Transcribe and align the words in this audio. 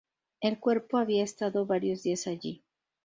El 0.39 0.59
cuerpo 0.59 0.97
había 0.97 1.23
estado 1.23 1.67
varios 1.67 2.01
días 2.01 2.25
allí. 2.25 2.63